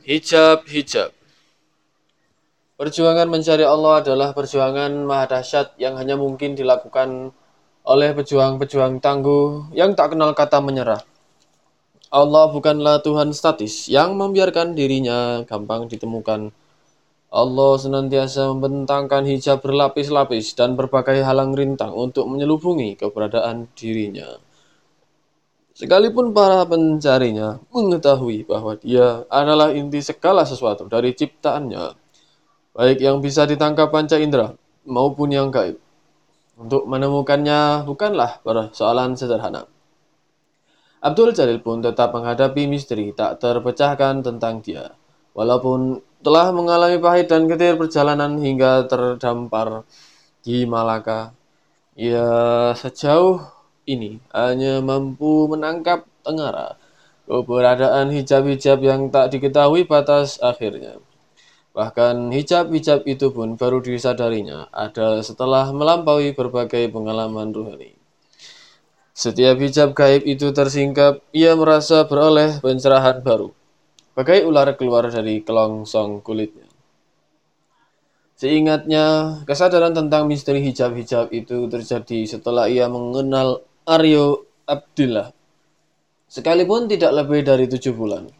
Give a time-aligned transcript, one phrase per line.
[0.00, 1.12] Hijab-hijab
[2.80, 7.36] Perjuangan mencari Allah adalah perjuangan maha dahsyat yang hanya mungkin dilakukan
[7.84, 11.04] oleh pejuang-pejuang tangguh yang tak kenal kata menyerah.
[12.08, 16.48] Allah bukanlah Tuhan statis yang membiarkan dirinya gampang ditemukan.
[17.28, 24.40] Allah senantiasa membentangkan hijab berlapis-lapis dan berbagai halang rintang untuk menyelubungi keberadaan dirinya.
[25.80, 31.96] Sekalipun para pencarinya mengetahui bahwa dia adalah inti segala sesuatu dari ciptaannya,
[32.76, 34.52] baik yang bisa ditangkap panca indera
[34.84, 35.80] maupun yang gaib.
[36.60, 39.64] Untuk menemukannya bukanlah persoalan sederhana.
[41.00, 44.92] Abdul Jalil pun tetap menghadapi misteri tak terpecahkan tentang dia.
[45.32, 49.88] Walaupun telah mengalami pahit dan getir perjalanan hingga terdampar
[50.44, 51.32] di Malaka,
[51.96, 52.28] ia
[52.76, 53.59] sejauh
[53.90, 56.78] ini hanya mampu menangkap tengara
[57.30, 60.98] keberadaan hijab-hijab yang tak diketahui batas akhirnya.
[61.70, 67.94] Bahkan hijab-hijab itu pun baru disadarinya ada setelah melampaui berbagai pengalaman ruhani.
[69.14, 73.54] Setiap hijab gaib itu tersingkap, ia merasa beroleh pencerahan baru.
[74.18, 76.66] Bagai ular keluar dari kelongsong kulitnya.
[78.40, 83.60] Seingatnya, kesadaran tentang misteri hijab-hijab itu terjadi setelah ia mengenal
[83.90, 85.34] Aryo Abdillah.
[86.30, 88.30] Sekalipun tidak lebih dari tujuh bulan,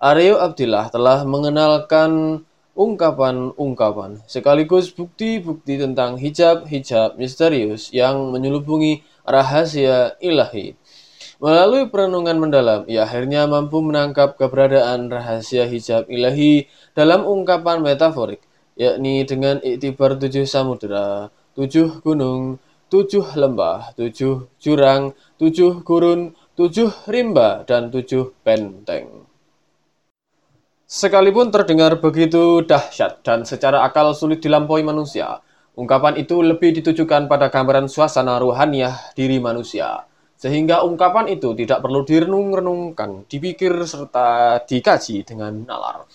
[0.00, 2.40] Aryo Abdillah telah mengenalkan
[2.72, 10.72] ungkapan-ungkapan sekaligus bukti-bukti tentang hijab-hijab misterius yang menyelubungi rahasia ilahi.
[11.44, 18.40] Melalui perenungan mendalam, ia akhirnya mampu menangkap keberadaan rahasia hijab ilahi dalam ungkapan metaforik,
[18.80, 22.56] yakni dengan iktibar tujuh samudera, tujuh gunung,
[22.90, 29.24] tujuh lembah, tujuh jurang, tujuh gurun, tujuh rimba, dan tujuh benteng.
[30.90, 35.38] Sekalipun terdengar begitu dahsyat dan secara akal sulit dilampaui manusia,
[35.78, 40.02] ungkapan itu lebih ditujukan pada gambaran suasana ruhaniah diri manusia,
[40.34, 46.10] sehingga ungkapan itu tidak perlu direnung-renungkan, dipikir serta dikaji dengan nalar.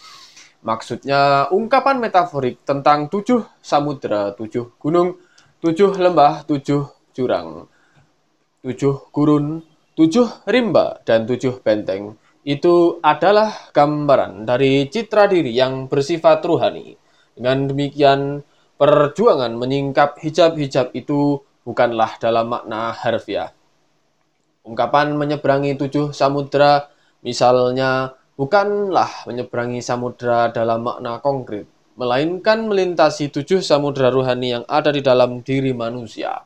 [0.66, 5.16] Maksudnya, ungkapan metaforik tentang tujuh samudera, tujuh gunung,
[5.64, 7.70] tujuh lembah, tujuh jurang,
[8.66, 9.64] tujuh gurun,
[9.96, 12.20] tujuh rimba, dan tujuh benteng.
[12.46, 16.94] Itu adalah gambaran dari citra diri yang bersifat ruhani.
[17.34, 18.46] Dengan demikian,
[18.78, 23.50] perjuangan menyingkap hijab-hijab itu bukanlah dalam makna harfiah.
[24.66, 26.90] Ungkapan menyeberangi tujuh samudera,
[27.26, 31.66] misalnya, bukanlah menyeberangi samudera dalam makna konkret,
[31.96, 36.44] melainkan melintasi tujuh samudera ruhani yang ada di dalam diri manusia.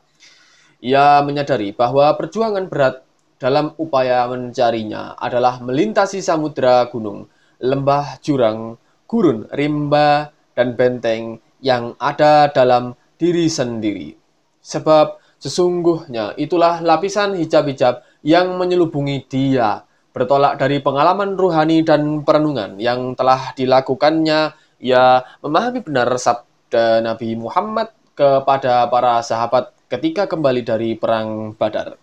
[0.80, 3.04] Ia menyadari bahwa perjuangan berat
[3.36, 7.26] dalam upaya mencarinya adalah melintasi samudera gunung,
[7.60, 14.16] lembah jurang, gurun, rimba, dan benteng yang ada dalam diri sendiri.
[14.60, 23.16] Sebab sesungguhnya itulah lapisan hijab-hijab yang menyelubungi dia, bertolak dari pengalaman ruhani dan perenungan yang
[23.16, 31.52] telah dilakukannya ia memahami benar sabda Nabi Muhammad kepada para sahabat ketika kembali dari perang
[31.52, 32.00] Badar.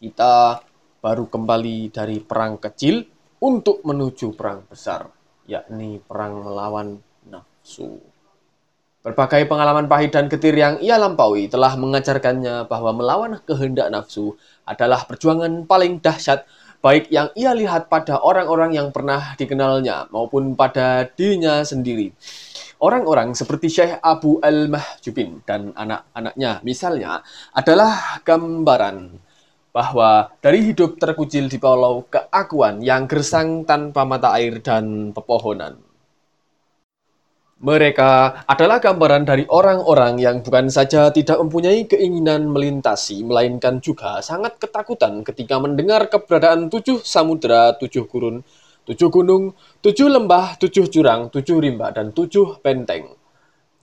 [0.00, 0.64] Kita
[1.00, 3.04] baru kembali dari perang kecil
[3.40, 5.08] untuk menuju perang besar,
[5.44, 6.96] yakni perang melawan
[7.28, 8.00] nafsu.
[9.00, 14.36] Berbagai pengalaman pahit dan getir yang ia lampaui telah mengajarkannya bahwa melawan kehendak nafsu
[14.68, 16.44] adalah perjuangan paling dahsyat
[16.80, 22.12] baik yang ia lihat pada orang-orang yang pernah dikenalnya maupun pada dirinya sendiri.
[22.80, 27.20] Orang-orang seperti Syekh Abu Al-Mahjubin dan anak-anaknya misalnya
[27.52, 29.12] adalah gambaran
[29.70, 35.89] bahwa dari hidup terkucil di pulau keakuan yang gersang tanpa mata air dan pepohonan.
[37.60, 44.56] Mereka adalah gambaran dari orang-orang yang bukan saja tidak mempunyai keinginan melintasi, melainkan juga sangat
[44.56, 48.40] ketakutan ketika mendengar keberadaan tujuh samudera, tujuh gurun,
[48.88, 49.52] tujuh gunung,
[49.84, 53.12] tujuh lembah, tujuh jurang, tujuh rimba, dan tujuh benteng.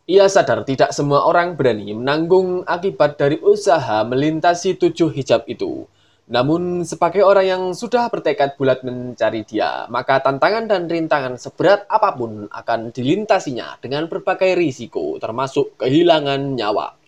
[0.09, 5.85] Ia sadar tidak semua orang berani menanggung akibat dari usaha melintasi tujuh hijab itu.
[6.27, 12.19] Namun, sebagai orang yang sudah bertekad bulat mencari dia, maka tantangan dan rintangan seberat apa
[12.19, 16.99] pun akan dilintasinya dengan berbagai risiko, termasuk kehilangan nyawa.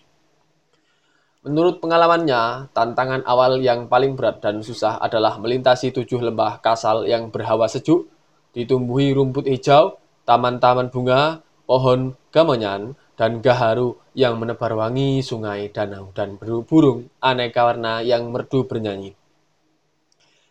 [1.43, 7.27] Menurut pengalamannya, tantangan awal yang paling berat dan susah adalah melintasi tujuh lembah kasal yang
[7.27, 8.07] berhawa sejuk,
[8.55, 16.41] ditumbuhi rumput hijau, taman-taman bunga, pohon gamonyan, dan gaharu yang menebar wangi sungai, danau, dan
[16.41, 19.13] burung aneka warna yang merdu bernyanyi.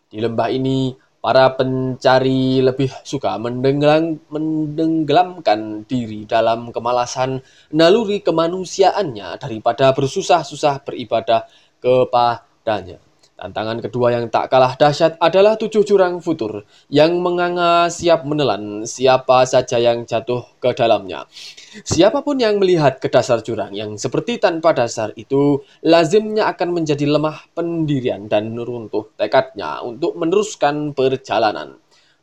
[0.09, 7.43] Di lembah ini, Para pencari lebih suka mendenggelam, mendenggelamkan diri dalam kemalasan
[7.75, 11.43] naluri kemanusiaannya daripada bersusah-susah beribadah
[11.83, 13.08] kepadanya.
[13.39, 19.47] Tantangan kedua yang tak kalah dahsyat adalah tujuh jurang futur yang menganga siap menelan siapa
[19.47, 21.23] saja yang jatuh ke dalamnya.
[21.87, 27.07] Siapa pun yang melihat ke dasar jurang yang seperti tanpa dasar itu lazimnya akan menjadi
[27.07, 31.79] lemah pendirian dan runtuh tekadnya untuk meneruskan perjalanan.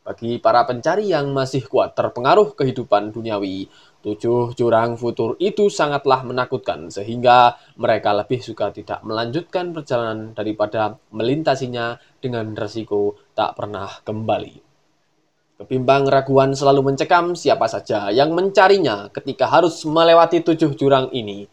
[0.07, 6.93] Bagi para pencari yang masih kuat terpengaruh kehidupan duniawi, Tujuh jurang futur itu sangatlah menakutkan
[6.93, 14.55] sehingga mereka lebih suka tidak melanjutkan perjalanan daripada melintasinya dengan resiko tak pernah kembali.
[15.57, 21.49] Kebimbang raguan selalu mencekam siapa saja yang mencarinya ketika harus melewati tujuh jurang ini.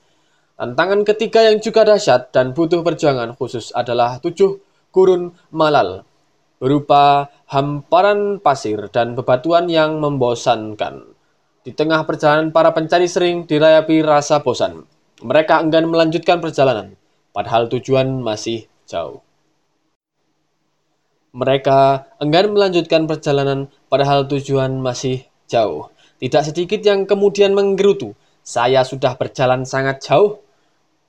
[0.61, 4.61] Tantangan ketiga yang juga dahsyat dan butuh perjuangan khusus adalah tujuh
[4.93, 6.05] gurun malal
[6.61, 11.14] berupa hamparan pasir dan bebatuan yang membosankan.
[11.65, 14.85] Di tengah perjalanan, para pencari sering dirayapi rasa bosan.
[15.25, 16.93] Mereka enggan melanjutkan perjalanan,
[17.33, 19.25] padahal tujuan masih jauh.
[21.33, 25.89] Mereka enggan melanjutkan perjalanan, padahal tujuan masih jauh.
[26.21, 28.13] Tidak sedikit yang kemudian menggerutu,
[28.45, 30.45] saya sudah berjalan sangat jauh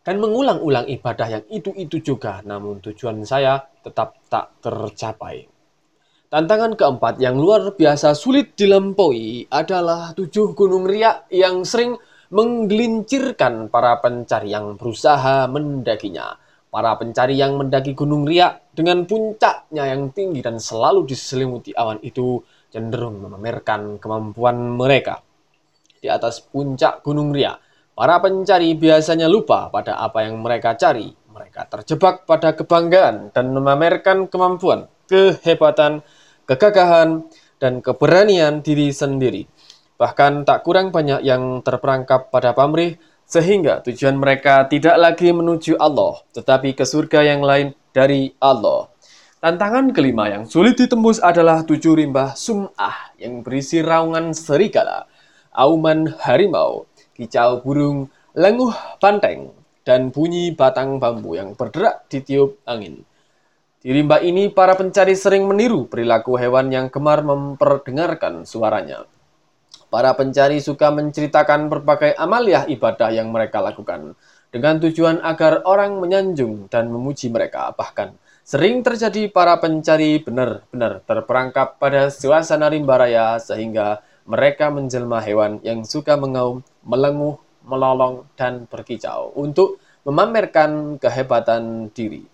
[0.07, 5.54] dan mengulang-ulang ibadah yang itu-itu juga, namun tujuan saya tetap tak tercapai.
[6.35, 11.95] Tantangan keempat yang luar biasa sulit dilampaui adalah tujuh gunung riak yang sering
[12.27, 16.35] menggelincirkan para pencari yang berusaha mendakinya.
[16.67, 22.43] Para pencari yang mendaki gunung riak dengan puncaknya yang tinggi dan selalu diselimuti awan itu
[22.67, 25.23] cenderung memamerkan kemampuan mereka.
[26.03, 27.63] Di atas puncak gunung riak,
[27.95, 31.07] para pencari biasanya lupa pada apa yang mereka cari.
[31.31, 36.03] Mereka terjebak pada kebanggaan dan memamerkan kemampuan, kehebatan,
[36.45, 37.25] kegagahan,
[37.59, 39.47] dan keberanian diri sendiri.
[39.95, 46.21] Bahkan tak kurang banyak yang terperangkap pada pamrih sehingga tujuan mereka tidak lagi menuju Allah,
[46.35, 48.91] tetapi ke surga yang lain dari Allah.
[49.41, 55.05] Tantangan kelima yang sulit ditembus adalah tujuh rimbah sum'ah yang berisi raungan serigala,
[55.53, 59.53] auman harimau, kicau burung, lenguh banteng,
[59.85, 63.05] dan bunyi batang bambu yang berderak ditiup angin.
[63.85, 69.05] Di rimba ini, para pencari sering meniru perilaku hewan yang gemar memperdengarkan suaranya.
[69.93, 74.17] Para pencari suka menceritakan berbagai amaliah ibadah yang mereka lakukan,
[74.49, 77.77] dengan tujuan agar orang menyanjung dan memuji mereka.
[77.77, 85.61] Bahkan, sering terjadi para pencari benar-benar terperangkap pada suasana rimba raya sehingga mereka menjelma hewan
[85.61, 89.77] yang suka mengaum, melenguh, melolong, dan berkicau untuk
[90.09, 92.33] memamerkan kehebatan diri.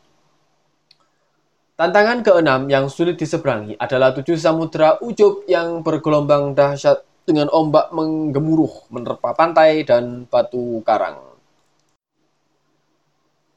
[1.81, 8.86] Tantangan keenam yang sulit diseberangi adalah tujuh samudera ujub yang bergelombang dahsyat dengan ombak menggemuruh
[8.94, 11.18] menerpa pantai dan batu karang.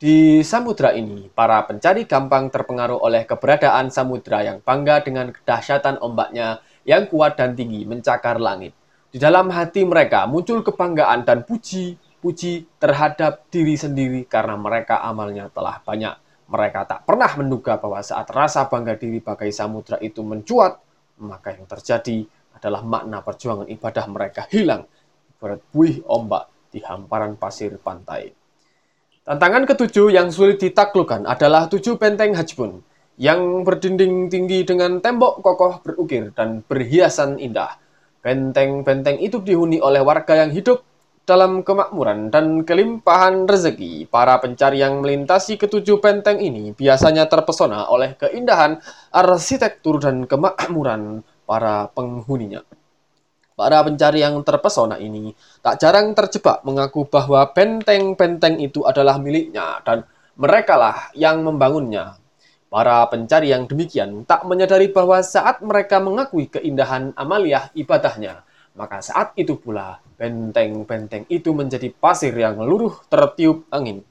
[0.00, 6.64] Di samudera ini, para pencari gampang terpengaruh oleh keberadaan samudera yang bangga dengan kedahsyatan ombaknya
[6.88, 8.72] yang kuat dan tinggi mencakar langit.
[9.12, 15.84] Di dalam hati mereka muncul kebanggaan dan puji-puji terhadap diri sendiri karena mereka amalnya telah
[15.84, 20.76] banyak mereka tak pernah menduga bahwa saat rasa bangga diri bagai samudra itu mencuat,
[21.24, 24.84] maka yang terjadi adalah makna perjuangan ibadah mereka hilang
[25.34, 28.32] ibarat buih ombak di hamparan pasir pantai.
[29.24, 32.80] Tantangan ketujuh yang sulit ditaklukkan adalah tujuh benteng Hajbun
[33.16, 37.76] yang berdinding tinggi dengan tembok kokoh berukir dan berhiasan indah.
[38.24, 40.80] Benteng-benteng itu dihuni oleh warga yang hidup
[41.24, 48.12] dalam kemakmuran dan kelimpahan rezeki, para pencari yang melintasi ketujuh benteng ini biasanya terpesona oleh
[48.20, 48.76] keindahan
[49.08, 52.60] arsitektur dan kemakmuran para penghuninya.
[53.56, 55.32] Para pencari yang terpesona ini
[55.64, 60.04] tak jarang terjebak mengaku bahwa benteng-benteng itu adalah miliknya dan
[60.36, 62.20] merekalah yang membangunnya.
[62.68, 68.43] Para pencari yang demikian tak menyadari bahwa saat mereka mengakui keindahan amaliah ibadahnya,
[68.74, 74.02] maka saat itu pula benteng-benteng itu menjadi pasir yang luruh tertiup angin.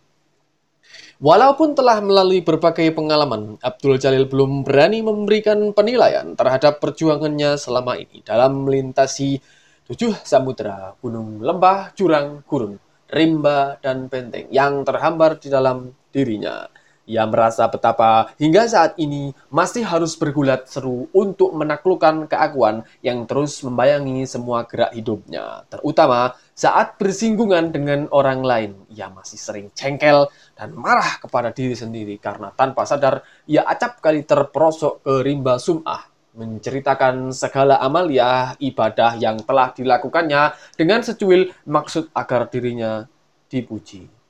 [1.24, 8.20] Walaupun telah melalui berbagai pengalaman, Abdul Jalil belum berani memberikan penilaian terhadap perjuangannya selama ini
[8.28, 9.40] dalam melintasi
[9.88, 12.76] tujuh samudera, gunung, lembah, jurang, gurun,
[13.08, 16.68] rimba, dan benteng yang terhambar di dalam dirinya.
[17.04, 23.60] Ia merasa betapa hingga saat ini masih harus bergulat seru untuk menaklukkan keakuan yang terus
[23.60, 28.72] membayangi semua gerak hidupnya, terutama saat bersinggungan dengan orang lain.
[28.88, 33.20] Ia masih sering cengkel dan marah kepada diri sendiri karena tanpa sadar
[33.52, 36.14] ia acap kali terperosok ke rimba sum'ah.
[36.34, 43.06] menceritakan segala amalia ibadah yang telah dilakukannya dengan secuil maksud agar dirinya
[43.46, 44.23] dipuji.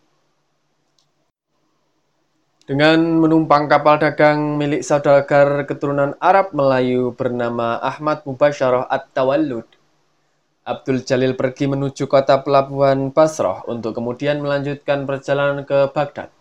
[2.64, 9.68] Dengan menumpang kapal dagang milik saudagar keturunan Arab Melayu bernama Ahmad Mubasyarah At-Tawallud,
[10.64, 16.32] Abdul Jalil pergi menuju kota pelabuhan Basrah untuk kemudian melanjutkan perjalanan ke Baghdad.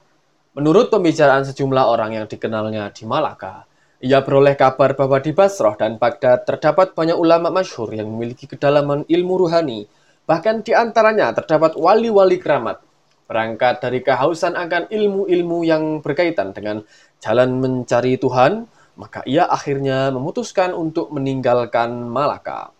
[0.55, 3.67] Menurut pembicaraan sejumlah orang yang dikenalnya di Malaka,
[3.99, 9.02] ia beroleh kabar bahwa di Basrah dan Baghdad terdapat banyak ulama masyhur yang memiliki kedalaman
[9.11, 9.91] ilmu ruhani.
[10.31, 12.92] Bahkan di antaranya terdapat wali-wali keramat.
[13.33, 16.85] Berangkat dari kehausan akan ilmu-ilmu yang berkaitan dengan
[17.17, 18.69] jalan mencari Tuhan,
[19.01, 22.77] maka ia akhirnya memutuskan untuk meninggalkan Malaka.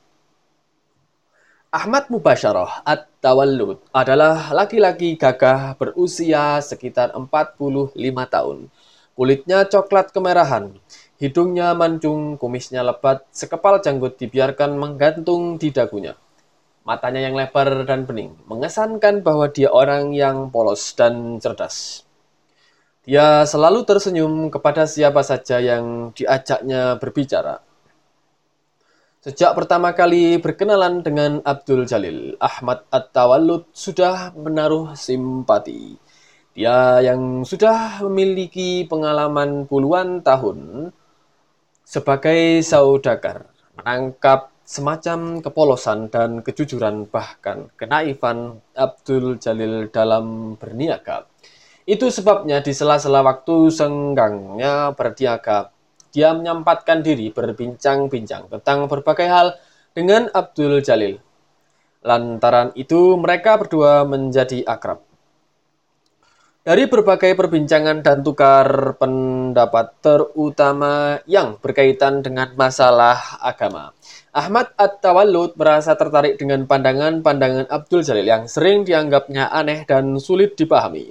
[1.73, 7.97] Ahmad Mubasyarah At-Tawallud adalah laki-laki gagah berusia sekitar 45
[8.29, 8.69] tahun.
[9.17, 10.77] Kulitnya coklat kemerahan,
[11.17, 16.13] hidungnya mancung, kumisnya lebat, sekepal janggut dibiarkan menggantung di dagunya.
[16.83, 22.03] Matanya yang lebar dan bening mengesankan bahwa dia orang yang polos dan cerdas.
[23.03, 27.59] Dia selalu tersenyum kepada siapa saja yang diajaknya berbicara.
[29.23, 35.99] Sejak pertama kali berkenalan dengan Abdul Jalil, Ahmad At-Tawallud sudah menaruh simpati.
[36.55, 40.91] Dia yang sudah memiliki pengalaman puluhan tahun
[41.87, 51.29] sebagai saudagar, menangkap semacam kepolosan dan kejujuran bahkan kenaifan Abdul Jalil dalam berniaga.
[51.83, 55.75] Itu sebabnya di sela-sela waktu senggangnya berniaga,
[56.15, 59.49] dia menyempatkan diri berbincang-bincang tentang berbagai hal
[59.93, 61.19] dengan Abdul Jalil.
[62.03, 65.12] Lantaran itu mereka berdua menjadi akrab.
[66.63, 73.91] Dari berbagai perbincangan dan tukar pendapat terutama yang berkaitan dengan masalah agama,
[74.31, 81.11] Ahmad At-Tawallud merasa tertarik dengan pandangan-pandangan Abdul Jalil yang sering dianggapnya aneh dan sulit dipahami.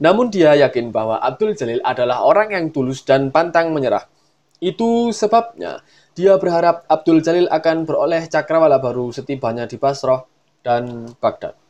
[0.00, 4.08] Namun dia yakin bahwa Abdul Jalil adalah orang yang tulus dan pantang menyerah.
[4.56, 5.84] Itu sebabnya
[6.16, 10.24] dia berharap Abdul Jalil akan beroleh cakrawala baru setibanya di Basrah
[10.64, 11.67] dan Baghdad.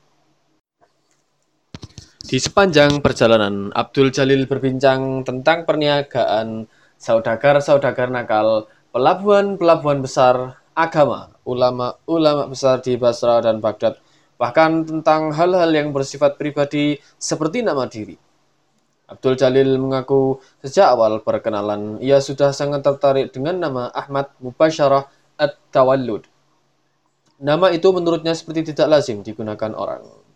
[2.29, 6.69] Di sepanjang perjalanan, Abdul Jalil berbincang tentang perniagaan,
[7.01, 13.97] saudagar-saudagar nakal, pelabuhan-pelabuhan besar, agama, ulama-ulama besar di Basrah dan Baghdad,
[14.37, 18.21] bahkan tentang hal-hal yang bersifat pribadi seperti nama diri.
[19.09, 25.09] Abdul Jalil mengaku sejak awal perkenalan ia sudah sangat tertarik dengan nama Ahmad Mubasyarah
[25.41, 26.29] At-Tawallud.
[27.41, 30.28] Nama itu menurutnya seperti tidak lazim digunakan orang.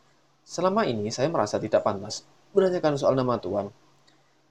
[0.42, 3.72] Selama ini saya merasa tidak pantas menanyakan soal nama Tuhan.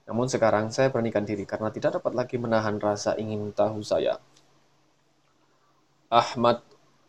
[0.08, 4.18] Namun sekarang saya beranikan diri karena tidak dapat lagi menahan rasa ingin tahu saya.
[6.12, 6.60] Ahmad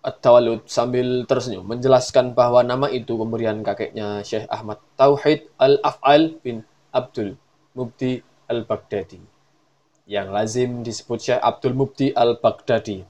[0.04, 7.40] At-Tawallud sambil tersenyum menjelaskan bahwa nama itu pemberian kakeknya Syekh Ahmad Tauhid Al-Af'al bin Abdul
[7.72, 8.20] Mubti
[8.52, 9.34] Al-Baghdadi
[10.04, 13.08] yang lazim disebut Syekh Abdul Mubti Al-Baghdadi.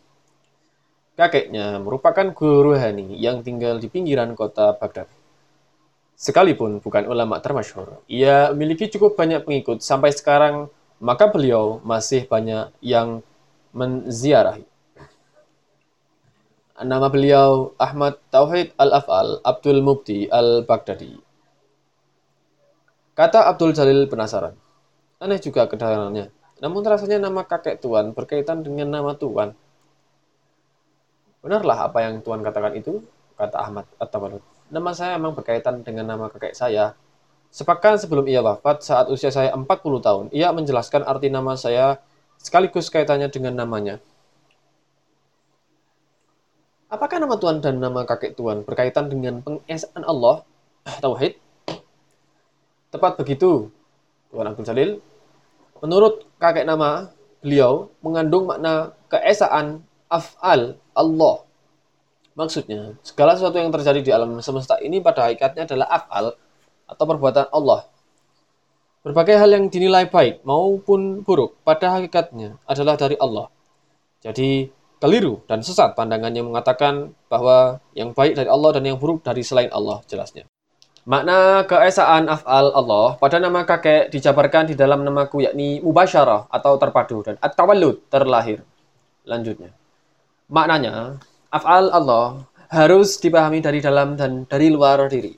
[1.14, 5.10] Kakeknya merupakan guru rohani yang tinggal di pinggiran kota Baghdad.
[6.14, 10.70] Sekalipun bukan ulama termasyhur, ia memiliki cukup banyak pengikut sampai sekarang,
[11.02, 13.26] maka beliau masih banyak yang
[13.74, 14.64] menziarahi.
[16.74, 21.22] Nama beliau Ahmad Tauhid Al-Af'al Abdul Mubti Al-Baghdadi.
[23.14, 24.58] Kata Abdul Jalil penasaran.
[25.22, 26.34] Aneh juga kedatangannya.
[26.66, 29.54] Namun rasanya nama kakek Tuan berkaitan dengan nama Tuan.
[31.46, 33.06] Benarlah apa yang Tuan katakan itu?
[33.38, 34.42] Kata Ahmad atau
[34.74, 36.98] Nama saya memang berkaitan dengan nama kakek saya.
[37.54, 39.70] Sepekan sebelum ia wafat, saat usia saya 40
[40.02, 42.02] tahun, ia menjelaskan arti nama saya
[42.42, 44.02] sekaligus kaitannya dengan namanya.
[46.90, 50.42] Apakah nama Tuhan dan nama kakek Tuhan berkaitan dengan pengesaan Allah,
[51.06, 51.38] Tauhid,
[52.90, 53.70] Tepat begitu,
[54.34, 54.92] Tuan Abdul Jalil.
[55.86, 57.14] Menurut kakek nama,
[57.46, 61.43] beliau mengandung makna keesaan af'al Allah.
[62.34, 66.34] Maksudnya, segala sesuatu yang terjadi di alam semesta ini pada hakikatnya adalah af'al
[66.90, 67.86] atau perbuatan Allah.
[69.06, 73.52] Berbagai hal yang dinilai baik maupun buruk pada hakikatnya adalah dari Allah.
[74.24, 74.66] Jadi,
[75.04, 79.44] keliru dan sesat pandangan yang mengatakan bahwa yang baik dari Allah dan yang buruk dari
[79.44, 80.48] selain Allah jelasnya.
[81.04, 87.20] Makna keesaan af'al Allah pada nama kakek dijabarkan di dalam namaku yakni mubasyarah atau terpadu
[87.28, 88.64] dan at-tawallud terlahir.
[89.28, 89.76] Lanjutnya.
[90.48, 91.20] Maknanya,
[91.54, 95.38] af'al Allah harus dipahami dari dalam dan dari luar diri.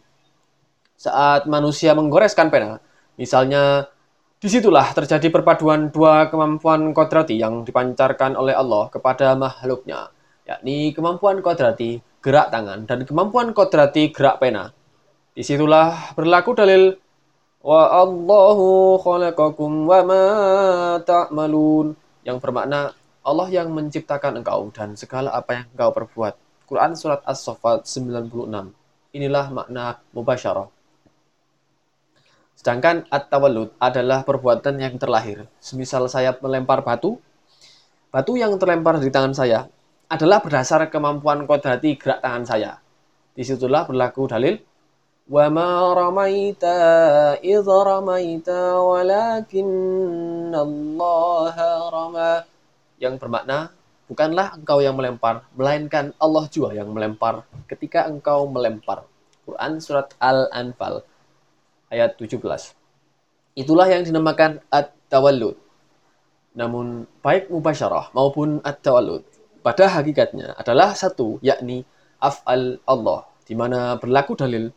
[0.96, 2.80] Saat manusia menggoreskan pena,
[3.20, 3.92] misalnya
[4.36, 10.14] Di situlah terjadi perpaduan dua kemampuan kodrati yang dipancarkan oleh Allah kepada makhluknya,
[10.46, 14.70] yakni kemampuan kodrati gerak tangan dan kemampuan kodrati gerak pena.
[15.34, 16.94] Di situlah berlaku dalil
[17.66, 20.24] wa Allahu khalaqakum wa ma
[21.02, 22.94] ta'malun yang bermakna
[23.26, 26.38] Allah yang menciptakan engkau dan segala apa yang engkau perbuat.
[26.70, 28.30] Quran Surat As-Saffat 96.
[29.18, 30.70] Inilah makna mubasyarah.
[32.54, 35.50] Sedangkan at-tawallud adalah perbuatan yang terlahir.
[35.58, 37.18] Semisal saya melempar batu,
[38.14, 39.66] batu yang terlempar di tangan saya
[40.06, 42.78] adalah berdasar kemampuan kodrati gerak tangan saya.
[43.34, 44.54] Di situlah berlaku dalil
[45.26, 48.78] wa ma ramaita idh ramaita
[50.54, 51.58] Allah
[51.90, 52.55] rama
[53.02, 53.72] yang bermakna
[54.06, 59.04] bukanlah engkau yang melempar melainkan Allah juga yang melempar ketika engkau melempar.
[59.46, 61.06] Quran surat Al-Anfal
[61.94, 62.42] ayat 17.
[63.56, 65.54] Itulah yang dinamakan at-tawallud.
[66.58, 69.22] Namun baik mubasyarah maupun at-tawallud
[69.66, 71.86] pada hakikatnya adalah satu yakni
[72.22, 74.70] af'al Allah di mana berlaku dalil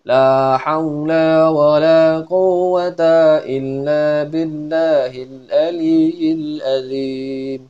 [0.00, 7.68] Haula wa la quwata illa billahil aliyyil azim.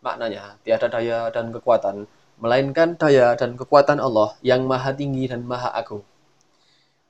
[0.00, 2.08] Maknanya, tiada daya dan kekuatan,
[2.40, 6.00] melainkan daya dan kekuatan Allah yang maha tinggi dan maha agung.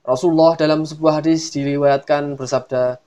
[0.03, 2.99] Rasulullah dalam sebuah hadis diriwayatkan bersabda,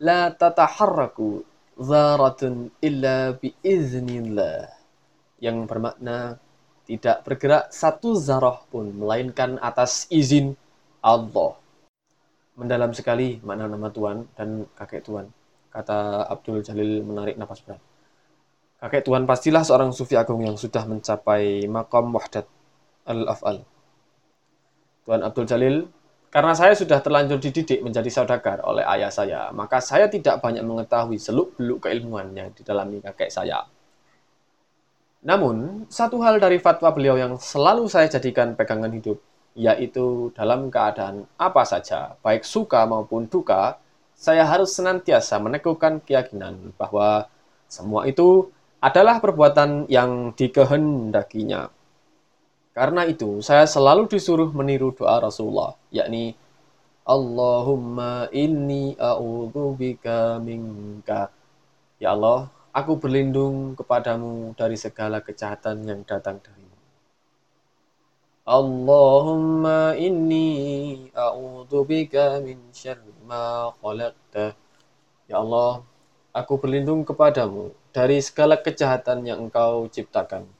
[0.00, 1.44] La tataharraku
[1.76, 4.64] zaratun illa biiznillah.
[5.44, 6.40] Yang bermakna,
[6.88, 10.56] tidak bergerak satu zarah pun, melainkan atas izin
[11.02, 11.58] Allah.
[12.54, 15.26] Mendalam sekali makna nama Tuhan dan kakek Tuhan,
[15.74, 17.82] kata Abdul Jalil menarik nafas berat.
[18.78, 22.46] Kakek Tuhan pastilah seorang sufi agung yang sudah mencapai makam wahdat
[23.06, 23.66] al-af'al.
[25.02, 25.76] Tuan Abdul Jalil
[26.32, 31.20] karena saya sudah terlanjur dididik menjadi saudagar oleh ayah saya, maka saya tidak banyak mengetahui
[31.20, 33.68] seluk-beluk keilmuan yang didalami kakek saya.
[35.22, 41.28] Namun, satu hal dari fatwa beliau yang selalu saya jadikan pegangan hidup, yaitu dalam keadaan
[41.36, 43.76] apa saja, baik suka maupun duka,
[44.16, 47.28] saya harus senantiasa meneguhkan keyakinan bahwa
[47.68, 48.48] semua itu
[48.82, 51.70] adalah perbuatan yang dikehendakinya.
[52.72, 56.32] Karena itu, saya selalu disuruh meniru doa Rasulullah, yakni
[57.04, 61.28] Allahumma inni a'udzubika minka.
[62.00, 66.40] Ya Allah, aku berlindung kepadamu dari segala kejahatan yang datang
[68.42, 74.58] Allahumma inni a'udzubika min syarri ma khalaqta.
[75.30, 75.86] Ya Allah,
[76.34, 80.50] aku berlindung kepadamu dari segala kejahatan yang engkau ciptakan.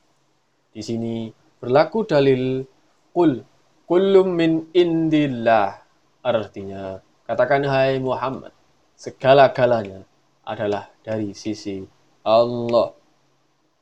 [0.71, 2.62] Di sini berlaku dalil
[3.11, 3.42] kul
[3.87, 5.79] kullum min indillah
[6.23, 8.51] artinya katakan hai Muhammad
[8.95, 10.07] segala-galanya
[10.47, 11.83] adalah dari sisi
[12.23, 12.95] Allah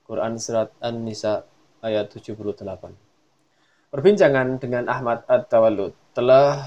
[0.09, 1.45] Quran surat An-Nisa
[1.85, 3.10] ayat 78
[3.91, 6.63] Perbincangan dengan Ahmad At-Tawallud telah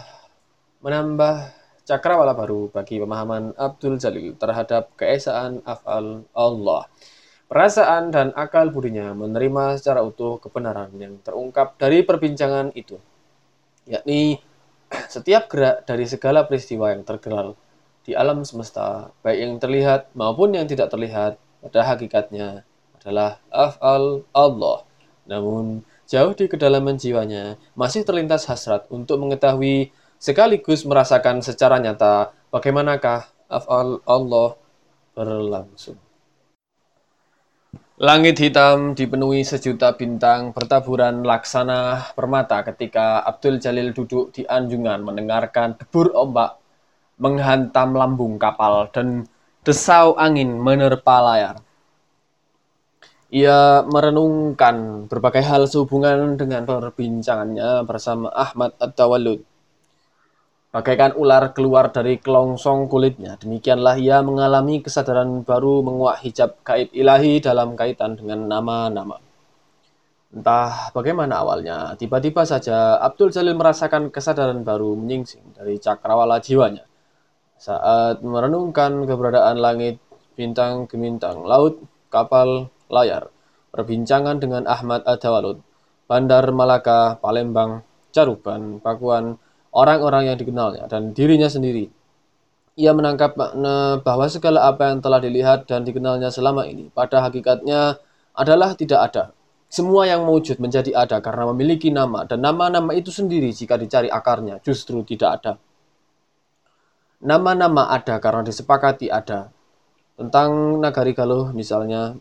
[0.83, 1.55] menambah
[1.87, 6.91] cakrawala baru bagi pemahaman Abdul Jalil terhadap keesaan af'al Allah.
[7.47, 12.99] Perasaan dan akal budinya menerima secara utuh kebenaran yang terungkap dari perbincangan itu,
[13.87, 14.43] yakni
[15.07, 17.55] setiap gerak dari segala peristiwa yang tergelar
[18.03, 22.67] di alam semesta, baik yang terlihat maupun yang tidak terlihat, pada hakikatnya
[22.99, 24.83] adalah af'al Allah.
[25.23, 33.27] Namun, jauh di kedalaman jiwanya masih terlintas hasrat untuk mengetahui sekaligus merasakan secara nyata bagaimanakah
[33.51, 34.55] af'al Allah
[35.13, 35.99] berlangsung.
[38.01, 45.77] Langit hitam dipenuhi sejuta bintang bertaburan laksana permata ketika Abdul Jalil duduk di anjungan mendengarkan
[45.77, 46.57] debur ombak
[47.21, 49.29] menghantam lambung kapal dan
[49.61, 51.55] desau angin menerpa layar.
[53.33, 59.41] Ia merenungkan berbagai hal sehubungan dengan perbincangannya bersama Ahmad At-Tawallud
[60.73, 67.37] Bagaikan ular keluar dari kelongsong kulitnya, demikianlah ia mengalami kesadaran baru menguak hijab gaib ilahi
[67.37, 69.21] dalam kaitan dengan nama-nama.
[70.33, 76.89] Entah bagaimana awalnya, tiba-tiba saja Abdul Jalil merasakan kesadaran baru menyingsing dari cakrawala jiwanya.
[77.61, 80.01] Saat merenungkan keberadaan langit,
[80.33, 83.29] bintang, gemintang, laut, kapal, layar,
[83.71, 85.59] perbincangan dengan Ahmad Adawalud,
[86.07, 87.81] Bandar Malaka, Palembang,
[88.13, 89.39] Caruban, Pakuan,
[89.73, 91.89] orang-orang yang dikenalnya dan dirinya sendiri.
[92.73, 98.01] Ia menangkap makna bahwa segala apa yang telah dilihat dan dikenalnya selama ini pada hakikatnya
[98.33, 99.23] adalah tidak ada.
[99.69, 104.61] Semua yang mewujud menjadi ada karena memiliki nama dan nama-nama itu sendiri jika dicari akarnya
[104.61, 105.53] justru tidak ada.
[107.23, 109.49] nama-nama ada karena disepakati ada.
[110.19, 112.19] Tentang Nagari Galuh misalnya,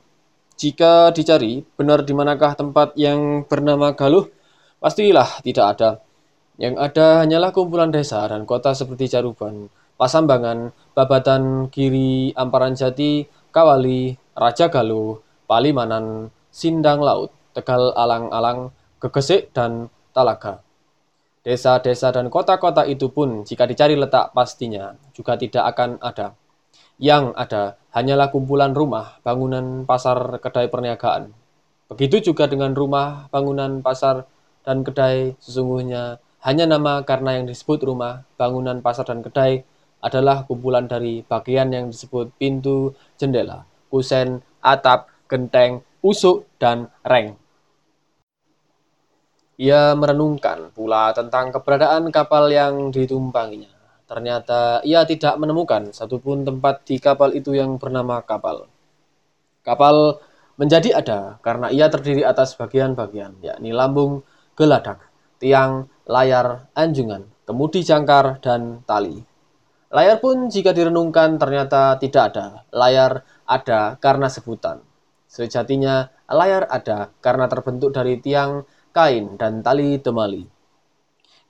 [0.56, 4.30] jika dicari benar di manakah tempat yang bernama Galuh,
[4.78, 5.90] pastilah tidak ada.
[6.60, 14.14] Yang ada hanyalah kumpulan desa dan kota seperti Caruban, Pasambangan, Babatan, Giri, Amparan Jati, Kawali,
[14.36, 20.60] Raja Galuh, Palimanan, Sindang Laut, Tegal Alang-Alang, Gegesik, dan Talaga.
[21.42, 26.38] Desa-desa dan kota-kota itu pun jika dicari letak pastinya juga tidak akan ada.
[27.02, 31.34] Yang ada hanyalah kumpulan rumah, bangunan, pasar, kedai perniagaan.
[31.90, 34.30] Begitu juga dengan rumah, bangunan, pasar,
[34.62, 39.66] dan kedai sesungguhnya hanya nama karena yang disebut rumah, bangunan, pasar, dan kedai
[39.98, 47.34] adalah kumpulan dari bagian yang disebut pintu, jendela, kusen, atap, genteng, usuk, dan reng.
[49.58, 53.71] Ia merenungkan pula tentang keberadaan kapal yang ditumpanginya.
[54.12, 58.68] Ternyata ia tidak menemukan satupun tempat di kapal itu yang bernama kapal.
[59.64, 60.20] Kapal
[60.60, 64.20] menjadi ada karena ia terdiri atas bagian-bagian, yakni lambung,
[64.52, 65.08] geladak,
[65.40, 69.24] tiang, layar, anjungan, kemudi jangkar, dan tali.
[69.88, 72.68] Layar pun jika direnungkan ternyata tidak ada.
[72.68, 74.84] Layar ada karena sebutan.
[75.24, 80.44] Sejatinya layar ada karena terbentuk dari tiang kain, dan tali temali.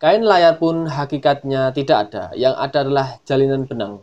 [0.03, 4.03] Kain layar pun hakikatnya tidak ada, yang ada adalah jalinan benang.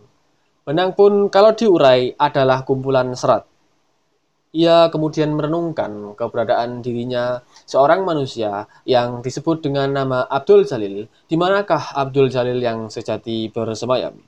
[0.64, 3.44] Benang pun kalau diurai adalah kumpulan serat.
[4.56, 11.12] Ia kemudian merenungkan keberadaan dirinya seorang manusia yang disebut dengan nama Abdul Jalil.
[11.28, 14.24] Di manakah Abdul Jalil yang sejati bersemayam?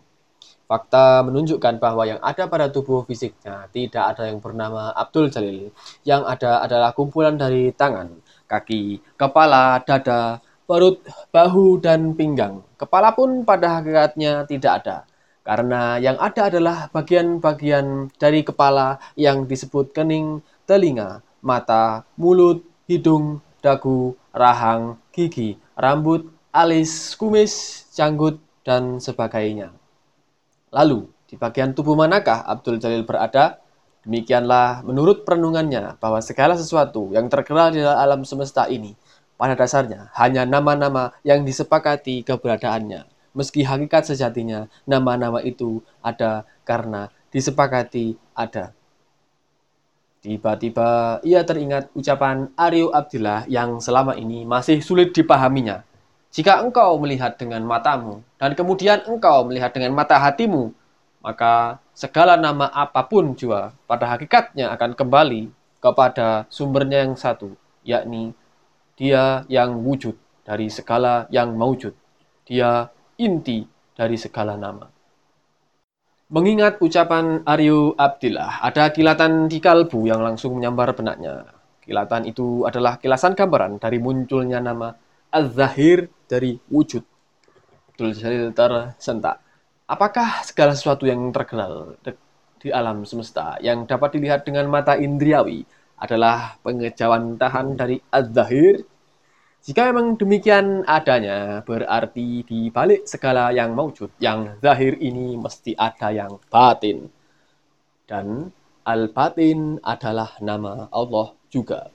[0.68, 5.72] Fakta menunjukkan bahwa yang ada pada tubuh fisiknya tidak ada yang bernama Abdul Jalil.
[6.04, 8.12] Yang ada adalah kumpulan dari tangan,
[8.52, 11.04] kaki, kepala, dada, perut,
[11.36, 12.64] bahu, dan pinggang.
[12.80, 14.98] Kepala pun pada hakikatnya tidak ada,
[15.44, 24.16] karena yang ada adalah bagian-bagian dari kepala yang disebut kening, telinga, mata, mulut, hidung, dagu,
[24.32, 29.76] rahang, gigi, rambut, alis, kumis, janggut, dan sebagainya.
[30.72, 33.60] Lalu, di bagian tubuh manakah Abdul Jalil berada?
[34.02, 38.98] Demikianlah menurut perenungannya bahwa segala sesuatu yang terkenal di alam semesta ini
[39.42, 43.10] pada dasarnya hanya nama-nama yang disepakati keberadaannya.
[43.34, 48.78] Meski hakikat sejatinya nama-nama itu ada karena disepakati ada.
[50.22, 55.82] Tiba-tiba ia teringat ucapan Aryo Abdillah yang selama ini masih sulit dipahaminya.
[56.30, 60.70] Jika engkau melihat dengan matamu dan kemudian engkau melihat dengan mata hatimu,
[61.26, 65.50] maka segala nama apa pun juga pada hakikatnya akan kembali
[65.82, 68.38] kepada sumbernya yang satu, yakni
[69.02, 70.14] dia yang wujud
[70.46, 71.98] dari segala yang mewujud.
[72.46, 72.86] Dia
[73.18, 73.66] inti
[73.98, 74.86] dari segala nama.
[76.30, 81.50] Mengingat ucapan Aryo Abdillah, ada kilatan di kalbu yang langsung menyambar benaknya.
[81.82, 84.94] Kilatan itu adalah kilasan gambaran dari munculnya nama
[85.34, 87.02] Az-Zahir dari wujud.
[87.90, 89.42] Abdul Jalil tersentak.
[89.90, 91.98] Apakah segala sesuatu yang terkenal
[92.62, 95.66] di alam semesta yang dapat dilihat dengan mata indriawi
[96.00, 98.91] adalah pengejauhan tahan dari az-zahir?
[99.62, 106.10] Jika memang demikian adanya, berarti di balik segala yang mewujud, yang zahir ini mesti ada
[106.10, 107.14] yang batin.
[108.10, 108.50] Dan
[108.82, 111.94] al-batin adalah nama Allah juga.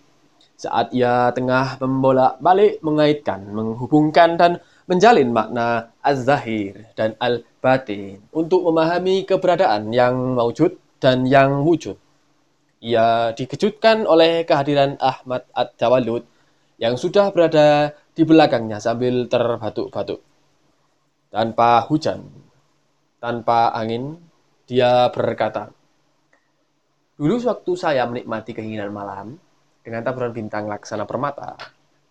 [0.55, 9.91] Saat ia tengah membolak-balik mengaitkan, menghubungkan, dan menjalin makna az-zahir dan al-batin untuk memahami keberadaan
[9.91, 11.99] yang mewujud dan yang wujud.
[12.79, 16.36] Ia dikejutkan oleh kehadiran Ahmad Ad-Dawalud
[16.77, 20.21] yang sudah berada di belakangnya sambil terbatuk-batuk.
[21.33, 22.29] Tanpa hujan,
[23.21, 24.17] tanpa angin,
[24.69, 25.73] dia berkata,
[27.17, 29.41] Dulu waktu saya menikmati keinginan malam
[29.81, 31.57] dengan taburan bintang laksana permata,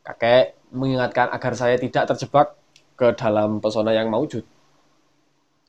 [0.02, 2.58] kakek mengingatkan agar saya tidak terjebak
[2.98, 4.42] ke dalam pesona yang maujud.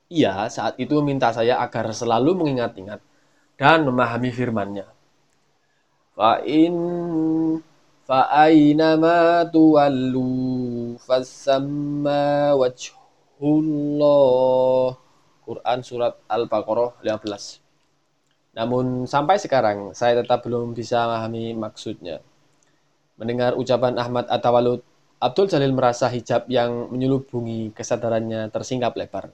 [0.08, 3.00] Ia saat itu meminta saya agar selalu mengingat-ingat
[3.60, 4.86] dan memahami firman-Nya.
[6.16, 6.74] Fa'in
[8.06, 14.06] fa'ainama tuwallu fasamma wajhullah.
[15.46, 17.62] Quran Surat Al-Baqarah 15.
[18.56, 22.22] Namun sampai sekarang saya tetap belum bisa memahami maksudnya.
[23.18, 24.80] Mendengar ucapan Ahmad Atawalud
[25.16, 29.32] Abdul Jalil merasa hijab yang menyelubungi kesadarannya tersingkap lebar.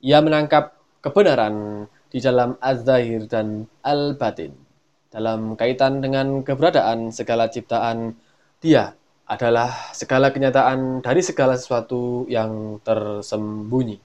[0.00, 4.69] Ia menangkap kebenaran di dalam Az-Zahir dan Al-Batin.
[5.10, 8.14] Dalam kaitan dengan keberadaan segala ciptaan,
[8.62, 8.94] dia
[9.26, 13.98] adalah segala kenyataan dari segala sesuatu yang tersembunyi.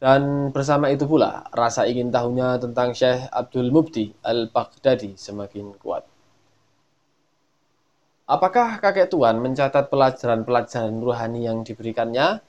[0.00, 6.08] Dan bersama itu pula, rasa ingin tahunya tentang Syekh Abdul Mubdi Al-Baghdadi semakin kuat.
[8.24, 12.40] Apakah kakek tuan mencatat pelajaran-pelajaran ruhani yang diberikannya?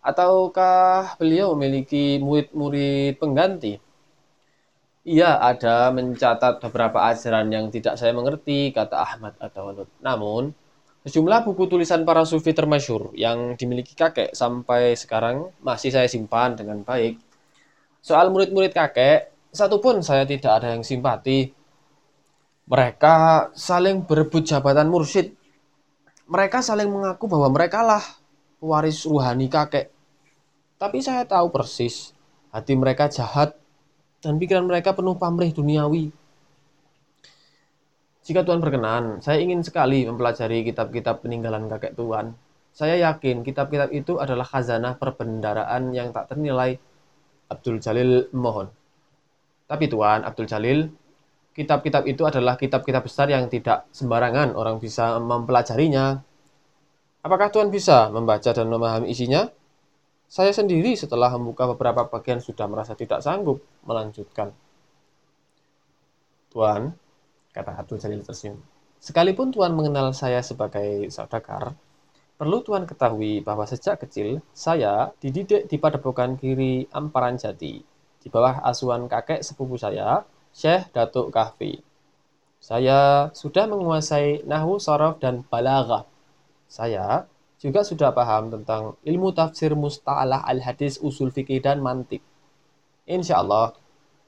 [0.00, 3.87] Ataukah beliau memiliki murid-murid pengganti?
[5.08, 9.88] Ia ada mencatat beberapa ajaran yang tidak saya mengerti, kata Ahmad atau Walud.
[10.04, 10.52] Namun,
[11.08, 16.84] Sejumlah buku tulisan para sufi termasyur yang dimiliki kakek sampai sekarang masih saya simpan dengan
[16.84, 17.16] baik.
[18.04, 21.48] Soal murid-murid kakek, satu pun saya tidak ada yang simpati.
[22.68, 25.32] Mereka saling berebut jabatan mursyid.
[26.28, 28.04] Mereka saling mengaku bahwa mereka lah
[28.60, 29.88] pewaris ruhani kakek.
[30.76, 32.12] Tapi saya tahu persis,
[32.52, 33.56] hati mereka jahat
[34.18, 36.10] dan pikiran mereka penuh pamrih duniawi.
[38.28, 42.36] Jika Tuhan berkenan, saya ingin sekali mempelajari kitab-kitab peninggalan kakek Tuhan.
[42.76, 46.76] Saya yakin kitab-kitab itu adalah khazanah perbendaraan yang tak ternilai.
[47.48, 48.68] Abdul Jalil mohon.
[49.64, 50.92] Tapi Tuhan, Abdul Jalil,
[51.56, 56.20] kitab-kitab itu adalah kitab-kitab besar yang tidak sembarangan orang bisa mempelajarinya.
[57.24, 59.48] Apakah Tuhan bisa membaca dan memahami isinya?
[60.28, 64.52] Saya sendiri setelah membuka beberapa bagian sudah merasa tidak sanggup melanjutkan.
[66.52, 66.92] Tuhan,
[67.56, 68.60] kata Abdul Jalil tersenyum.
[69.00, 71.72] Sekalipun Tuhan mengenal saya sebagai saudagar,
[72.36, 77.80] perlu Tuhan ketahui bahwa sejak kecil saya dididik di padepokan kiri Amparan Jati,
[78.20, 81.80] di bawah asuhan kakek sepupu saya, Syekh Datuk Kahfi.
[82.60, 86.04] Saya sudah menguasai nahu, sorof, dan balaghah.
[86.68, 87.24] Saya
[87.58, 92.22] juga sudah paham tentang ilmu tafsir musta'alah al-hadis, usul fikih, dan mantik.
[93.04, 93.74] Insya Allah,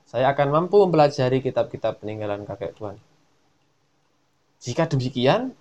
[0.02, 2.98] saya akan mampu mempelajari kitab-kitab peninggalan kakek Tuhan.
[4.58, 5.54] Jika demikian,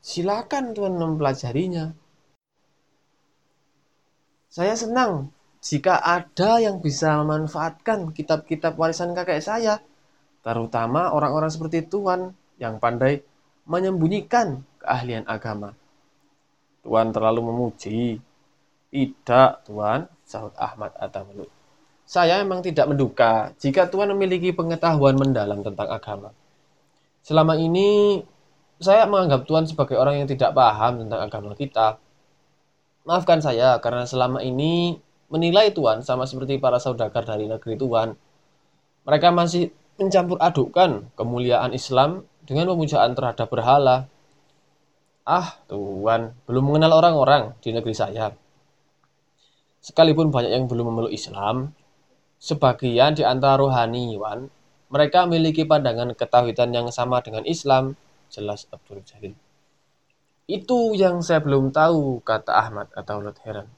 [0.00, 1.92] silakan Tuhan mempelajarinya.
[4.50, 5.30] Saya senang
[5.60, 9.84] jika ada yang bisa memanfaatkan kitab-kitab warisan kakek saya,
[10.40, 13.20] terutama orang-orang seperti Tuhan yang pandai
[13.68, 15.76] menyembunyikan keahlian agama.
[16.84, 18.20] Tuhan terlalu memuji.
[18.90, 21.50] Tidak, Tuhan, sahut Ahmad Atamulut.
[22.10, 26.34] Saya memang tidak menduga jika Tuhan memiliki pengetahuan mendalam tentang agama.
[27.22, 28.18] Selama ini
[28.82, 32.02] saya menganggap Tuhan sebagai orang yang tidak paham tentang agama kita.
[33.06, 34.98] Maafkan saya karena selama ini
[35.30, 38.18] menilai Tuhan sama seperti para saudagar dari negeri Tuhan.
[39.06, 44.10] Mereka masih mencampur adukkan kemuliaan Islam dengan pemujaan terhadap berhala.
[45.28, 48.32] Ah, Tuhan, belum mengenal orang-orang di negeri saya.
[49.84, 51.76] Sekalipun banyak yang belum memeluk Islam,
[52.40, 54.48] sebagian di antara rohaniwan,
[54.88, 58.00] mereka memiliki pandangan ketahuidan yang sama dengan Islam
[58.32, 59.36] jelas Abdul Jalil.
[60.48, 63.68] Itu yang saya belum tahu, kata Ahmad atau heran.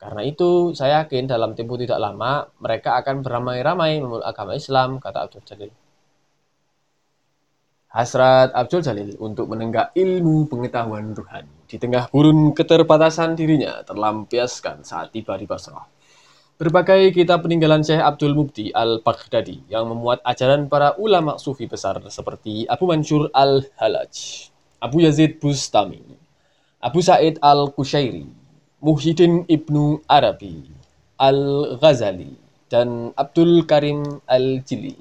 [0.00, 5.28] Karena itu, saya yakin dalam tempo tidak lama, mereka akan beramai-ramai memeluk agama Islam, kata
[5.28, 5.72] Abdul Jalil.
[7.94, 15.14] Hasrat Abdul Jalil untuk menenggak ilmu pengetahuan ruhani di tengah burun keterbatasan dirinya terlampiaskan saat
[15.14, 15.86] tiba di Basrah.
[16.58, 22.66] Berbagai kitab peninggalan Syekh Abdul Mubdi Al-Baghdadi yang memuat ajaran para ulama sufi besar seperti
[22.66, 24.50] Abu Mansur Al-Halaj,
[24.82, 26.02] Abu Yazid Bustami,
[26.82, 28.26] Abu Said Al-Kushairi,
[28.82, 30.66] Muhyiddin Ibnu Arabi,
[31.18, 32.34] Al-Ghazali,
[32.66, 34.98] dan Abdul Karim Al-Jili.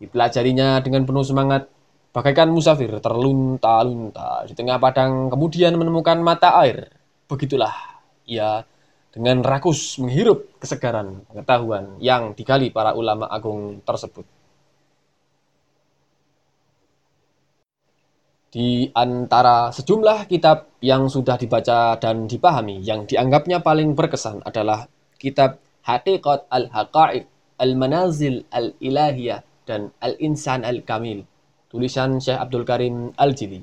[0.00, 1.73] Dipelajarinya dengan penuh semangat,
[2.14, 6.94] bagaikan musafir terlunta-lunta di tengah padang kemudian menemukan mata air.
[7.26, 7.74] Begitulah
[8.30, 8.62] ia
[9.10, 14.22] dengan rakus menghirup kesegaran pengetahuan yang digali para ulama agung tersebut.
[18.54, 24.86] Di antara sejumlah kitab yang sudah dibaca dan dipahami, yang dianggapnya paling berkesan adalah
[25.18, 27.26] kitab Hakikat Al-Haqa'iq,
[27.58, 31.26] Al-Manazil Al-Ilahiyah, dan Al-Insan Al-Kamil,
[31.74, 33.58] tulisan Syekh Abdul Karim Al-Jili,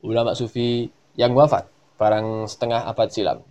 [0.00, 1.68] ulama sufi yang wafat
[2.00, 3.44] barang setengah abad silam.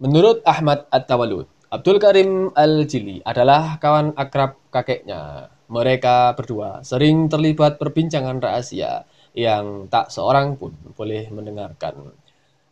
[0.00, 5.52] Menurut Ahmad At-Tawalud, Abdul Karim Al-Jili adalah kawan akrab kakeknya.
[5.68, 9.04] Mereka berdua sering terlibat perbincangan rahasia
[9.36, 12.08] yang tak seorang pun boleh mendengarkan.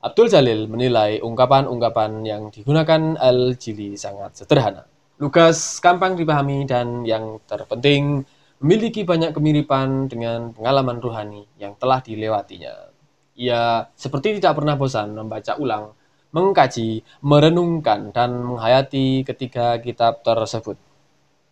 [0.00, 4.88] Abdul Jalil menilai ungkapan-ungkapan yang digunakan Al-Jili sangat sederhana.
[5.20, 8.24] Lugas gampang dipahami dan yang terpenting
[8.62, 12.94] memiliki banyak kemiripan dengan pengalaman ruhani yang telah dilewatinya.
[13.34, 15.98] Ia seperti tidak pernah bosan membaca ulang
[16.32, 20.80] mengkaji, merenungkan, dan menghayati ketiga kitab tersebut.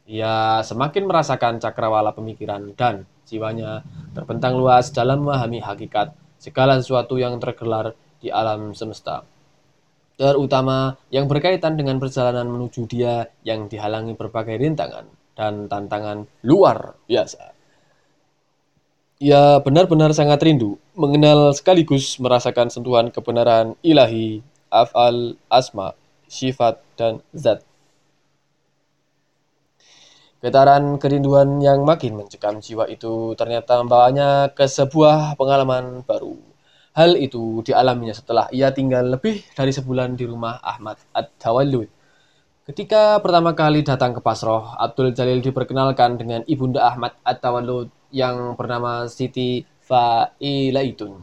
[0.09, 3.85] Ia semakin merasakan cakrawala pemikiran dan jiwanya
[4.17, 9.23] terbentang luas dalam memahami hakikat segala sesuatu yang tergelar di alam semesta.
[10.21, 15.09] terutama yang berkaitan dengan perjalanan menuju dia yang dihalangi berbagai rintangan
[15.41, 17.57] dan tantangan luar biasa.
[19.25, 25.97] Ia benar-benar sangat rindu mengenal sekaligus merasakan sentuhan kebenaran ilahi, afal, asma,
[26.29, 27.65] sifat, dan zat.
[30.41, 36.37] Getaran kerinduan yang makin mencekam jiwa itu ternyata membawanya ke sebuah pengalaman baru.
[36.97, 42.00] Hal itu dialaminya setelah ia tinggal lebih dari sebulan di rumah Ahmad Ad-Tawallud.
[42.71, 49.11] Ketika pertama kali datang ke Pasroh, Abdul Jalil diperkenalkan dengan ibunda Ahmad At-Tawallud yang bernama
[49.11, 51.19] Siti Failaitun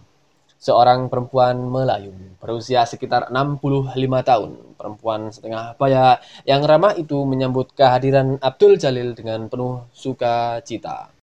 [0.59, 2.11] seorang perempuan Melayu
[2.43, 3.95] berusia sekitar 65
[4.27, 4.51] tahun.
[4.75, 11.15] Perempuan setengah baya yang ramah itu menyambut kehadiran Abdul Jalil dengan penuh sukacita.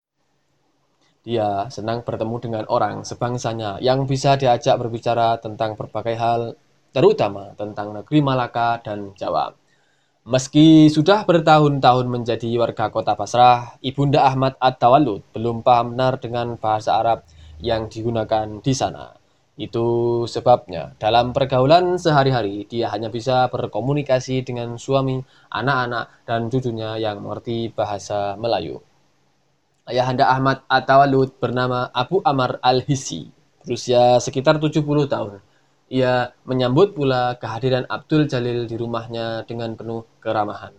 [1.20, 6.56] Dia senang bertemu dengan orang sebangsanya yang bisa diajak berbicara tentang berbagai hal,
[6.96, 9.63] terutama tentang negeri Malaka dan Jawa.
[10.24, 16.96] Meski sudah bertahun-tahun menjadi warga kota Basrah, Ibunda Ahmad At-Tawallud belum paham benar dengan bahasa
[16.96, 17.28] Arab
[17.60, 19.12] yang digunakan di sana.
[19.60, 25.20] Itu sebabnya dalam pergaulan sehari-hari dia hanya bisa berkomunikasi dengan suami,
[25.52, 28.80] anak-anak, dan cucunya yang mengerti bahasa Melayu.
[29.84, 33.28] Ayahanda Ahmad Atawalud bernama Abu Amar Al-Hisi,
[33.60, 35.44] berusia sekitar 70 tahun.
[35.92, 40.72] Ia menyambut pula kehadiran Abdul Jalil di rumahnya dengan penuh keramahan.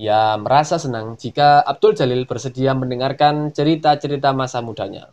[0.00, 5.12] Ia merasa senang jika Abdul Jalil bersedia mendengarkan cerita-cerita masa mudanya.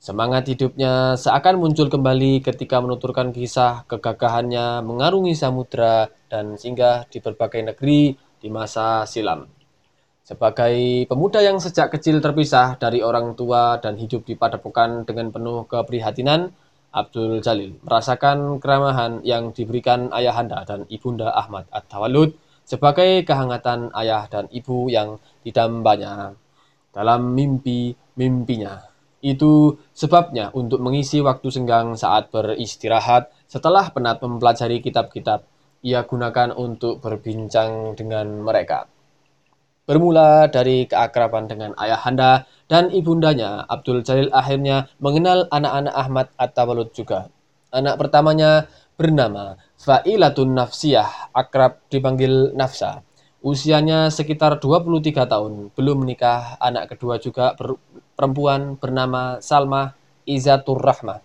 [0.00, 7.60] Semangat hidupnya seakan muncul kembali ketika menuturkan kisah kegagahannya mengarungi samudra dan singgah di berbagai
[7.60, 9.44] negeri di masa silam.
[10.24, 15.68] Sebagai pemuda yang sejak kecil terpisah dari orang tua dan hidup di padepokan dengan penuh
[15.68, 16.48] keprihatinan,
[16.90, 22.34] Abdul Jalil merasakan keramahan yang diberikan ayahanda dan ibunda Ahmad At-Tawalud
[22.66, 26.34] sebagai kehangatan ayah dan ibu yang didambanya
[26.90, 28.86] dalam mimpi-mimpinya.
[29.20, 35.44] Itu sebabnya untuk mengisi waktu senggang saat beristirahat setelah penat mempelajari kitab-kitab,
[35.82, 38.88] ia gunakan untuk berbincang dengan mereka.
[39.90, 47.26] Bermula dari keakraban dengan ayahanda dan ibundanya, Abdul Jalil akhirnya mengenal anak-anak Ahmad At-Tawalud juga.
[47.74, 53.02] Anak pertamanya bernama Fa'ilatun Nafsiyah, akrab dipanggil Nafsa.
[53.42, 56.54] Usianya sekitar 23 tahun, belum menikah.
[56.62, 57.74] Anak kedua juga ber,
[58.14, 61.18] perempuan bernama Salma Izatur Rahmah.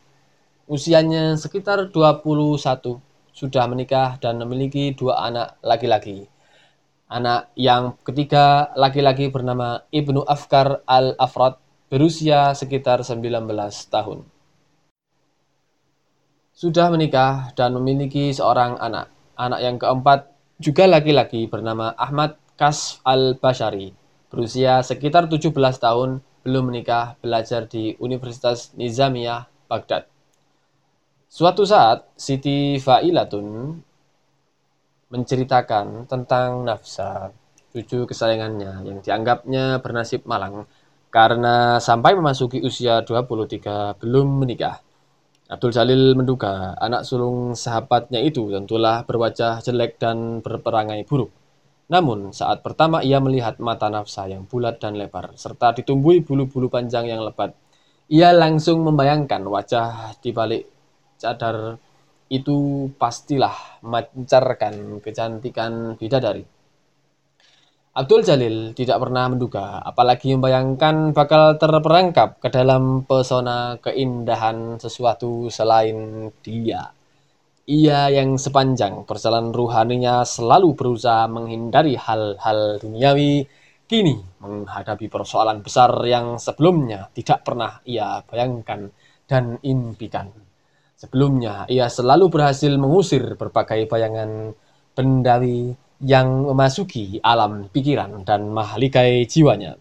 [0.66, 2.98] Usianya sekitar 21,
[3.30, 6.34] sudah menikah dan memiliki dua anak laki-laki.
[7.06, 13.46] Anak yang ketiga laki-laki bernama Ibnu Afkar Al-Afrad berusia sekitar 19
[13.94, 14.26] tahun.
[16.50, 19.14] Sudah menikah dan memiliki seorang anak.
[19.38, 23.94] Anak yang keempat juga laki-laki bernama Ahmad Kas Al-Bashari,
[24.34, 30.10] berusia sekitar 17 tahun, belum menikah, belajar di Universitas Nizamiyah, Baghdad.
[31.30, 33.78] Suatu saat, Siti Fa'ilatun
[35.10, 37.30] menceritakan tentang Nafsa,
[37.76, 40.66] cucu kesayangannya yang dianggapnya bernasib malang
[41.14, 44.84] karena sampai memasuki usia 23 belum menikah.
[45.46, 51.30] Abdul Jalil menduga anak sulung sahabatnya itu tentulah berwajah jelek dan berperangai buruk.
[51.86, 57.06] Namun, saat pertama ia melihat mata nafsa yang bulat dan lebar, serta ditumbuhi bulu-bulu panjang
[57.14, 57.54] yang lebat,
[58.10, 60.66] ia langsung membayangkan wajah di balik
[61.22, 61.78] cadar
[62.30, 66.46] itu pastilah memancarkan kecantikan bidadari.
[67.96, 76.28] Abdul Jalil tidak pernah menduga, apalagi membayangkan bakal terperangkap ke dalam pesona keindahan sesuatu selain
[76.44, 76.92] dia.
[77.66, 83.48] Ia yang sepanjang perjalanan ruhaninya selalu berusaha menghindari hal-hal duniawi,
[83.88, 88.92] kini menghadapi persoalan besar yang sebelumnya tidak pernah ia bayangkan
[89.24, 90.45] dan impikan.
[90.96, 94.56] Sebelumnya, ia selalu berhasil mengusir berbagai bayangan
[94.96, 99.76] bendawi yang memasuki alam pikiran dan mahligai jiwanya.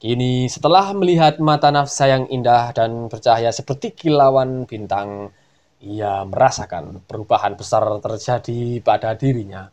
[0.00, 5.32] Kini setelah melihat mata nafsa yang indah dan bercahaya seperti kilauan bintang,
[5.80, 9.68] ia merasakan perubahan besar terjadi pada dirinya.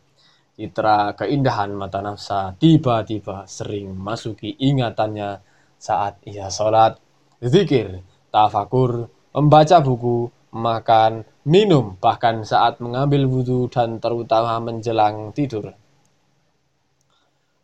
[0.56, 5.40] Citra keindahan mata nafsa tiba-tiba sering masuki ingatannya
[5.80, 6.98] saat ia sholat,
[7.40, 15.72] zikir, tafakur, membaca buku, makan, minum, bahkan saat mengambil wudhu dan terutama menjelang tidur.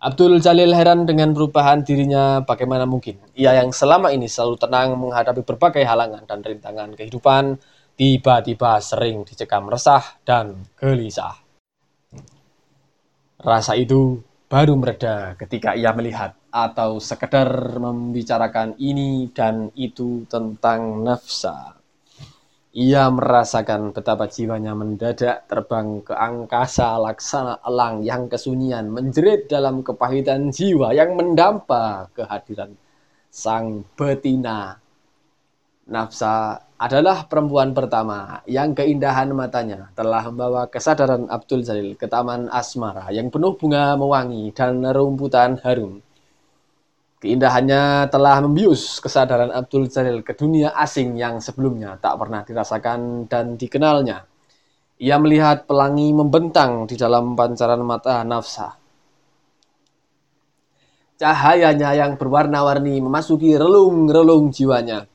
[0.04, 3.16] Abdul Jalil heran dengan perubahan dirinya bagaimana mungkin.
[3.32, 7.56] Ia yang selama ini selalu tenang menghadapi berbagai halangan dan rintangan kehidupan,
[7.96, 11.40] tiba-tiba sering dicekam resah dan gelisah.
[13.40, 21.80] Rasa itu baru mereda ketika ia melihat atau sekedar membicarakan ini dan itu tentang nafsa.
[22.74, 30.50] Ia merasakan betapa jiwanya mendadak terbang ke angkasa laksana elang yang kesunyian menjerit dalam kepahitan
[30.50, 32.74] jiwa yang mendampa kehadiran
[33.30, 34.82] sang betina.
[35.86, 43.06] Nafsa adalah perempuan pertama yang keindahan matanya telah membawa kesadaran Abdul Jalil ke taman asmara
[43.14, 46.02] yang penuh bunga mewangi dan rumputan harum.
[47.24, 53.56] Keindahannya telah membius kesadaran Abdul Jalil ke dunia asing yang sebelumnya tak pernah dirasakan dan
[53.56, 54.28] dikenalnya.
[55.00, 58.76] Ia melihat pelangi membentang di dalam pancaran mata nafsa.
[61.16, 65.08] Cahayanya yang berwarna-warni memasuki relung-relung jiwanya.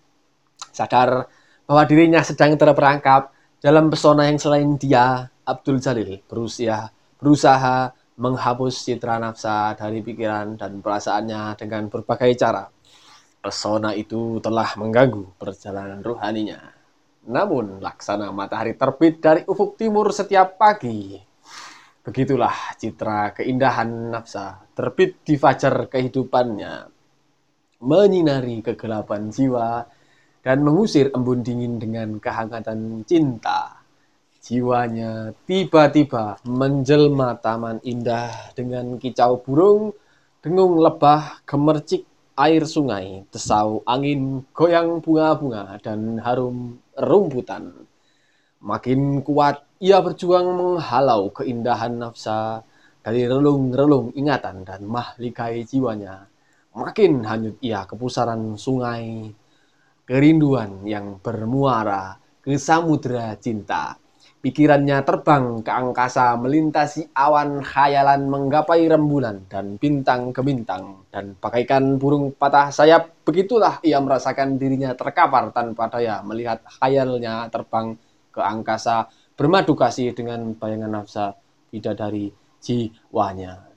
[0.74, 1.30] Sadar
[1.70, 3.30] bahwa dirinya sedang terperangkap
[3.62, 6.90] dalam pesona yang selain dia, Abdul Jalil berusia
[7.22, 12.68] berusaha menghapus citra nafsa dari pikiran dan perasaannya dengan berbagai cara.
[13.40, 16.60] Pesona itu telah mengganggu perjalanan ruhaninya.
[17.32, 21.16] Namun, laksana matahari terbit dari ufuk timur setiap pagi.
[22.04, 26.74] Begitulah citra keindahan nafsa terbit di fajar kehidupannya.
[27.80, 29.88] Menyinari kegelapan jiwa
[30.44, 33.79] dan mengusir embun dingin dengan kehangatan cinta.
[34.50, 39.94] Jiwanya tiba-tiba menjelma taman indah dengan kicau burung,
[40.42, 47.78] dengung lebah, gemercik air sungai, desau angin, goyang bunga-bunga, dan harum rumputan.
[48.66, 52.66] Makin kuat ia berjuang menghalau keindahan nafsa
[53.06, 56.26] dari relung-relung ingatan dan mahligai jiwanya.
[56.74, 59.30] Makin hanyut ia ke pusaran sungai,
[60.10, 64.09] kerinduan yang bermuara ke samudera cinta.
[64.40, 71.04] Pikirannya terbang ke angkasa, melintasi awan khayalan, menggapai rembulan dan bintang ke bintang.
[71.12, 78.00] Dan bagaikan burung patah sayap, begitulah ia merasakan dirinya terkapar tanpa daya melihat khayalnya terbang
[78.32, 81.36] ke angkasa, bermadu kasih dengan bayangan nafsa
[81.68, 82.32] bidadari
[82.64, 83.69] jiwanya.